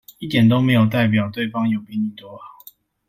[0.17, 2.45] 一點都沒有代表對方有比你多好